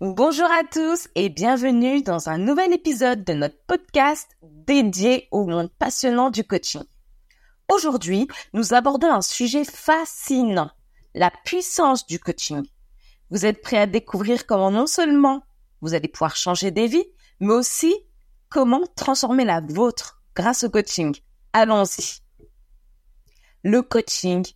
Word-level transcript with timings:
Bonjour 0.00 0.48
à 0.48 0.62
tous 0.62 1.08
et 1.16 1.28
bienvenue 1.28 2.02
dans 2.02 2.28
un 2.28 2.38
nouvel 2.38 2.72
épisode 2.72 3.24
de 3.24 3.32
notre 3.32 3.58
podcast 3.66 4.30
dédié 4.42 5.26
au 5.32 5.44
monde 5.44 5.72
passionnant 5.76 6.30
du 6.30 6.44
coaching. 6.44 6.84
Aujourd'hui, 7.68 8.28
nous 8.52 8.74
abordons 8.74 9.10
un 9.10 9.22
sujet 9.22 9.64
fascinant, 9.64 10.70
la 11.16 11.32
puissance 11.44 12.06
du 12.06 12.20
coaching. 12.20 12.64
Vous 13.30 13.44
êtes 13.44 13.60
prêts 13.60 13.78
à 13.78 13.88
découvrir 13.88 14.46
comment 14.46 14.70
non 14.70 14.86
seulement 14.86 15.42
vous 15.80 15.94
allez 15.94 16.06
pouvoir 16.06 16.36
changer 16.36 16.70
des 16.70 16.86
vies, 16.86 17.08
mais 17.40 17.54
aussi 17.54 17.92
comment 18.50 18.86
transformer 18.94 19.44
la 19.44 19.60
vôtre 19.60 20.22
grâce 20.36 20.62
au 20.62 20.70
coaching. 20.70 21.12
Allons-y. 21.52 22.20
Le 23.64 23.82
coaching 23.82 24.46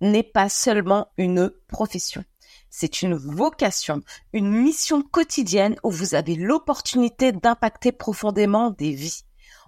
n'est 0.00 0.24
pas 0.24 0.48
seulement 0.48 1.12
une 1.18 1.52
profession. 1.68 2.24
C'est 2.70 3.02
une 3.02 3.14
vocation, 3.14 4.02
une 4.32 4.50
mission 4.50 5.02
quotidienne 5.02 5.76
où 5.82 5.90
vous 5.90 6.14
avez 6.14 6.34
l'opportunité 6.34 7.32
d'impacter 7.32 7.92
profondément 7.92 8.70
des 8.70 8.92
vies. 8.92 9.24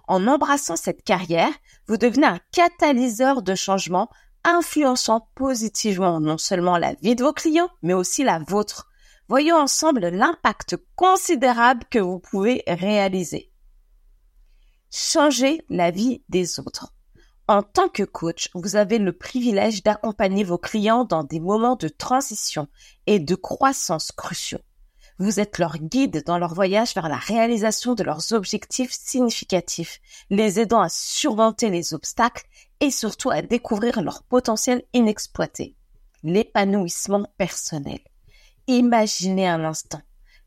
En 0.07 0.27
embrassant 0.27 0.75
cette 0.75 1.03
carrière, 1.03 1.51
vous 1.87 1.97
devenez 1.97 2.27
un 2.27 2.39
catalyseur 2.51 3.41
de 3.41 3.55
changement 3.55 4.09
influençant 4.43 5.29
positivement 5.35 6.19
non 6.19 6.37
seulement 6.37 6.77
la 6.77 6.93
vie 6.95 7.15
de 7.15 7.23
vos 7.23 7.33
clients, 7.33 7.69
mais 7.81 7.93
aussi 7.93 8.23
la 8.23 8.39
vôtre. 8.39 8.87
Voyons 9.27 9.55
ensemble 9.55 10.07
l'impact 10.07 10.75
considérable 10.95 11.85
que 11.89 11.99
vous 11.99 12.19
pouvez 12.19 12.63
réaliser. 12.67 13.51
Changer 14.91 15.63
la 15.69 15.91
vie 15.91 16.21
des 16.27 16.59
autres. 16.59 16.93
En 17.51 17.63
tant 17.63 17.89
que 17.89 18.03
coach, 18.03 18.49
vous 18.53 18.77
avez 18.77 18.97
le 18.97 19.11
privilège 19.11 19.83
d'accompagner 19.83 20.45
vos 20.45 20.57
clients 20.57 21.03
dans 21.03 21.25
des 21.25 21.41
moments 21.41 21.75
de 21.75 21.89
transition 21.89 22.69
et 23.07 23.19
de 23.19 23.35
croissance 23.35 24.13
cruciaux. 24.13 24.61
Vous 25.19 25.41
êtes 25.41 25.57
leur 25.57 25.77
guide 25.77 26.23
dans 26.25 26.37
leur 26.37 26.53
voyage 26.53 26.95
vers 26.95 27.09
la 27.09 27.17
réalisation 27.17 27.93
de 27.93 28.03
leurs 28.05 28.31
objectifs 28.31 28.93
significatifs, 28.93 29.99
les 30.29 30.61
aidant 30.61 30.79
à 30.79 30.87
surmonter 30.87 31.69
les 31.69 31.93
obstacles 31.93 32.47
et 32.79 32.89
surtout 32.89 33.31
à 33.31 33.41
découvrir 33.41 34.01
leur 34.01 34.23
potentiel 34.23 34.83
inexploité. 34.93 35.75
L'épanouissement 36.23 37.27
personnel. 37.37 37.99
Imaginez 38.67 39.49
un 39.49 39.65
instant. 39.65 40.01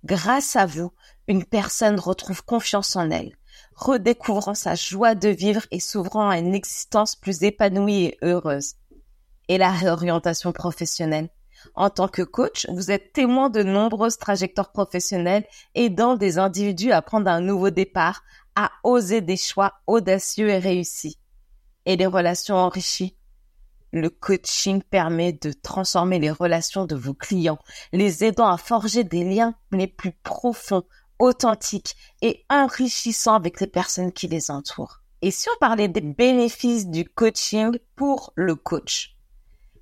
Grâce 0.04 0.56
à 0.56 0.64
vous, 0.64 0.90
une 1.28 1.44
personne 1.44 2.00
retrouve 2.00 2.42
confiance 2.46 2.96
en 2.96 3.10
elle, 3.10 3.36
redécouvrant 3.74 4.54
sa 4.54 4.74
joie 4.74 5.14
de 5.14 5.28
vivre 5.28 5.62
et 5.70 5.80
s'ouvrant 5.80 6.28
à 6.28 6.38
une 6.38 6.54
existence 6.54 7.16
plus 7.16 7.42
épanouie 7.42 8.04
et 8.04 8.18
heureuse. 8.22 8.74
Et 9.48 9.58
la 9.58 9.70
réorientation 9.70 10.52
professionnelle. 10.52 11.28
En 11.74 11.90
tant 11.90 12.08
que 12.08 12.22
coach, 12.22 12.66
vous 12.70 12.90
êtes 12.90 13.12
témoin 13.12 13.50
de 13.50 13.62
nombreuses 13.62 14.18
trajectoires 14.18 14.72
professionnelles 14.72 15.46
aidant 15.74 16.14
des 16.16 16.38
individus 16.38 16.92
à 16.92 17.02
prendre 17.02 17.30
un 17.30 17.40
nouveau 17.40 17.70
départ, 17.70 18.22
à 18.54 18.70
oser 18.82 19.20
des 19.20 19.36
choix 19.36 19.74
audacieux 19.86 20.48
et 20.48 20.58
réussis. 20.58 21.18
Et 21.86 21.96
les 21.96 22.06
relations 22.06 22.56
enrichies. 22.56 23.16
Le 23.92 24.10
coaching 24.10 24.82
permet 24.82 25.32
de 25.32 25.52
transformer 25.52 26.18
les 26.18 26.30
relations 26.30 26.84
de 26.84 26.96
vos 26.96 27.14
clients, 27.14 27.60
les 27.92 28.24
aidant 28.24 28.48
à 28.48 28.56
forger 28.56 29.04
des 29.04 29.22
liens 29.22 29.54
les 29.70 29.86
plus 29.86 30.10
profonds, 30.10 30.82
authentiques 31.18 31.96
et 32.22 32.44
enrichissants 32.50 33.34
avec 33.34 33.60
les 33.60 33.66
personnes 33.66 34.12
qui 34.12 34.28
les 34.28 34.50
entourent. 34.50 35.00
Et 35.22 35.30
si 35.30 35.48
on 35.48 35.58
parlait 35.58 35.88
des 35.88 36.00
bénéfices 36.00 36.86
du 36.86 37.04
coaching 37.04 37.78
pour 37.96 38.32
le 38.36 38.54
coach 38.54 39.14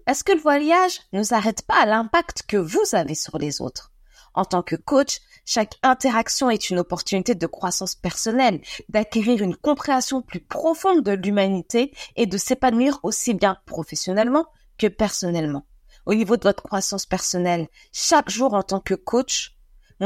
est-ce 0.06 0.24
que 0.24 0.32
le 0.32 0.40
voyage 0.40 1.00
ne 1.12 1.22
s'arrête 1.22 1.62
pas 1.62 1.82
à 1.82 1.86
l'impact 1.86 2.42
que 2.48 2.56
vous 2.56 2.82
avez 2.92 3.14
sur 3.14 3.38
les 3.38 3.60
autres? 3.60 3.92
En 4.34 4.44
tant 4.44 4.62
que 4.62 4.74
coach, 4.74 5.20
chaque 5.44 5.78
interaction 5.82 6.50
est 6.50 6.70
une 6.70 6.80
opportunité 6.80 7.34
de 7.34 7.46
croissance 7.46 7.94
personnelle, 7.94 8.60
d'acquérir 8.88 9.42
une 9.42 9.54
compréhension 9.54 10.20
plus 10.20 10.40
profonde 10.40 11.02
de 11.02 11.12
l'humanité 11.12 11.94
et 12.16 12.26
de 12.26 12.36
s'épanouir 12.36 12.98
aussi 13.04 13.34
bien 13.34 13.58
professionnellement 13.66 14.46
que 14.76 14.88
personnellement. 14.88 15.66
Au 16.06 16.14
niveau 16.14 16.36
de 16.36 16.42
votre 16.42 16.64
croissance 16.64 17.06
personnelle, 17.06 17.68
chaque 17.92 18.30
jour 18.30 18.54
en 18.54 18.62
tant 18.64 18.80
que 18.80 18.94
coach, 18.94 19.56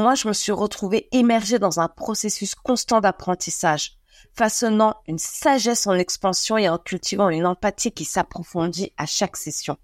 moi 0.01 0.15
je 0.15 0.29
me 0.29 0.33
suis 0.33 0.53
retrouvée 0.53 1.09
émergée 1.13 1.59
dans 1.59 1.81
un 1.81 1.89
processus 1.89 2.55
constant 2.55 3.01
d'apprentissage, 3.01 3.99
façonnant 4.35 4.95
une 5.07 5.19
sagesse 5.19 5.87
en 5.87 5.95
expansion 5.95 6.57
et 6.57 6.69
en 6.69 6.79
cultivant 6.79 7.29
une 7.29 7.47
empathie 7.47 7.93
qui 7.93 8.05
s'approfondit 8.05 8.93
à 8.97 9.07
chaque 9.07 9.37
session 9.37 9.77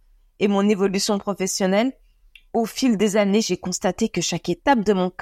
et 0.42 0.48
mon 0.48 0.68
évolution 0.68 1.18
professionnelle, 1.18 1.92
au 2.52 2.66
fil 2.66 2.96
des 2.96 3.16
années, 3.16 3.40
j'ai 3.40 3.56
constaté 3.56 4.08
que 4.08 4.20
chaque 4.20 4.48
étape 4.48 4.80
de 4.80 4.92
mon 4.92 5.12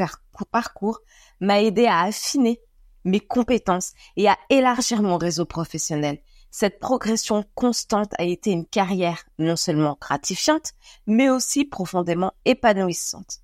parcours 0.50 1.00
m'a 1.40 1.62
aidé 1.62 1.84
à 1.84 2.00
affiner 2.00 2.58
mes 3.04 3.20
compétences 3.20 3.92
et 4.16 4.28
à 4.28 4.38
élargir 4.48 5.02
mon 5.02 5.18
réseau 5.18 5.44
professionnel. 5.44 6.22
Cette 6.50 6.80
progression 6.80 7.44
constante 7.54 8.12
a 8.18 8.24
été 8.24 8.50
une 8.50 8.66
carrière 8.66 9.22
non 9.38 9.56
seulement 9.56 9.98
gratifiante, 10.00 10.72
mais 11.06 11.28
aussi 11.28 11.66
profondément 11.66 12.32
épanouissante. 12.46 13.40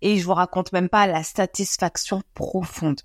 Et 0.00 0.18
je 0.18 0.24
vous 0.24 0.34
raconte 0.34 0.72
même 0.72 0.88
pas 0.88 1.06
la 1.06 1.22
satisfaction 1.22 2.22
profonde. 2.34 3.00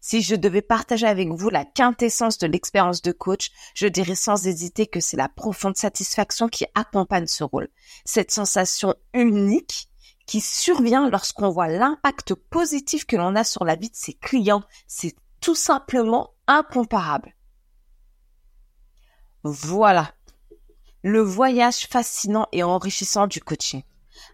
Si 0.00 0.22
je 0.22 0.34
devais 0.34 0.62
partager 0.62 1.06
avec 1.06 1.28
vous 1.28 1.50
la 1.50 1.64
quintessence 1.64 2.38
de 2.38 2.46
l'expérience 2.46 3.02
de 3.02 3.12
coach, 3.12 3.50
je 3.74 3.86
dirais 3.86 4.14
sans 4.14 4.46
hésiter 4.46 4.86
que 4.86 5.00
c'est 5.00 5.16
la 5.16 5.28
profonde 5.28 5.76
satisfaction 5.76 6.48
qui 6.48 6.66
accompagne 6.74 7.26
ce 7.26 7.44
rôle. 7.44 7.68
Cette 8.04 8.30
sensation 8.30 8.94
unique 9.14 9.88
qui 10.26 10.40
survient 10.40 11.08
lorsqu'on 11.08 11.50
voit 11.50 11.68
l'impact 11.68 12.34
positif 12.34 13.06
que 13.06 13.16
l'on 13.16 13.34
a 13.34 13.44
sur 13.44 13.64
la 13.64 13.76
vie 13.76 13.90
de 13.90 13.96
ses 13.96 14.14
clients, 14.14 14.62
c'est 14.86 15.16
tout 15.40 15.54
simplement 15.54 16.30
incomparable. 16.46 17.34
Voilà. 19.42 20.12
Le 21.02 21.20
voyage 21.20 21.86
fascinant 21.86 22.46
et 22.52 22.62
enrichissant 22.62 23.26
du 23.26 23.40
coaching. 23.40 23.82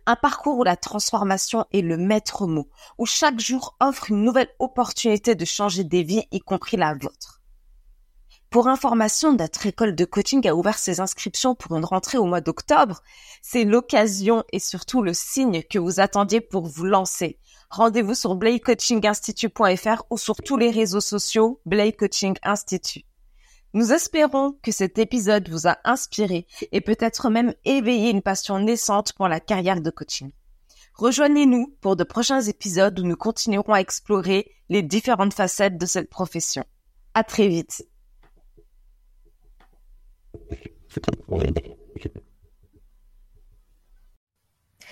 Un 0.06 0.16
parcours 0.16 0.58
où 0.58 0.64
la 0.64 0.76
transformation 0.76 1.64
est 1.72 1.82
le 1.82 1.96
maître 1.96 2.46
mot, 2.46 2.68
où 2.98 3.06
chaque 3.06 3.40
jour 3.40 3.76
offre 3.80 4.10
une 4.10 4.22
nouvelle 4.22 4.50
opportunité 4.58 5.34
de 5.34 5.44
changer 5.44 5.84
des 5.84 6.02
vies, 6.02 6.24
y 6.32 6.40
compris 6.40 6.76
la 6.76 6.94
vôtre. 6.94 7.42
Pour 8.54 8.68
information, 8.68 9.32
notre 9.32 9.66
école 9.66 9.96
de 9.96 10.04
coaching 10.04 10.46
a 10.46 10.54
ouvert 10.54 10.78
ses 10.78 11.00
inscriptions 11.00 11.56
pour 11.56 11.76
une 11.76 11.84
rentrée 11.84 12.18
au 12.18 12.24
mois 12.24 12.40
d'octobre. 12.40 13.02
C'est 13.42 13.64
l'occasion 13.64 14.44
et 14.52 14.60
surtout 14.60 15.02
le 15.02 15.12
signe 15.12 15.64
que 15.68 15.80
vous 15.80 15.98
attendiez 15.98 16.40
pour 16.40 16.68
vous 16.68 16.84
lancer. 16.84 17.40
Rendez-vous 17.70 18.14
sur 18.14 18.36
blakecoachinginstitute.fr 18.36 20.04
ou 20.08 20.18
sur 20.18 20.36
tous 20.36 20.56
les 20.56 20.70
réseaux 20.70 21.00
sociaux 21.00 21.60
Blake 21.66 21.96
Coaching 21.98 22.36
Institute. 22.44 23.04
Nous 23.74 23.92
espérons 23.92 24.52
que 24.62 24.70
cet 24.70 24.98
épisode 24.98 25.48
vous 25.48 25.66
a 25.66 25.78
inspiré 25.82 26.46
et 26.70 26.80
peut-être 26.80 27.28
même 27.28 27.52
éveillé 27.64 28.10
une 28.10 28.22
passion 28.22 28.60
naissante 28.60 29.12
pour 29.14 29.26
la 29.26 29.40
carrière 29.40 29.80
de 29.80 29.90
coaching. 29.90 30.30
Rejoignez-nous 30.94 31.74
pour 31.80 31.96
de 31.96 32.04
prochains 32.04 32.40
épisodes 32.40 32.96
où 33.00 33.02
nous 33.02 33.16
continuerons 33.16 33.72
à 33.72 33.80
explorer 33.80 34.52
les 34.68 34.82
différentes 34.82 35.34
facettes 35.34 35.76
de 35.76 35.86
cette 35.86 36.08
profession. 36.08 36.64
À 37.14 37.24
très 37.24 37.48
vite. 37.48 37.84